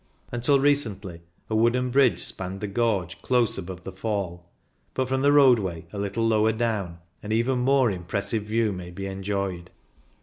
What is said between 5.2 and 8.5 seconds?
the roadway a little lower down an even more impressive